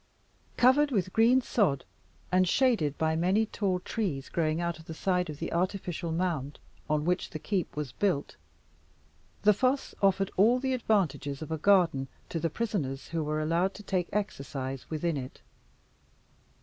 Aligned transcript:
Covered 0.57 0.89
with 0.89 1.13
green 1.13 1.41
sod, 1.41 1.85
and 2.31 2.47
shaded 2.49 2.97
by 2.97 3.15
many 3.15 3.45
tall 3.45 3.79
trees 3.79 4.29
growing 4.29 4.59
out 4.59 4.79
of 4.79 4.85
the 4.85 4.95
side 4.95 5.29
of 5.29 5.37
the 5.37 5.53
artificial 5.53 6.11
mound 6.11 6.57
on 6.89 7.05
which 7.05 7.29
the 7.29 7.37
keep 7.37 7.75
was 7.75 7.91
built, 7.91 8.35
the 9.43 9.53
fosse 9.53 9.93
offered 10.01 10.31
all 10.37 10.57
the 10.57 10.73
advantages 10.73 11.43
of 11.43 11.51
a 11.51 11.57
garden 11.59 12.07
to 12.29 12.39
the 12.39 12.49
prisoners 12.49 13.09
who 13.09 13.23
were 13.23 13.39
allowed 13.41 13.75
to 13.75 13.83
take 13.83 14.09
exercise 14.11 14.89
within 14.89 15.17
it. 15.17 15.39